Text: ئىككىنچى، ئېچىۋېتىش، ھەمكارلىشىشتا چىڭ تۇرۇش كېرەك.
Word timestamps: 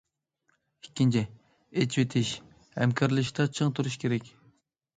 ئىككىنچى، 0.85 1.21
ئېچىۋېتىش، 1.83 2.33
ھەمكارلىشىشتا 2.81 3.49
چىڭ 3.61 3.79
تۇرۇش 3.79 4.03
كېرەك. 4.07 4.37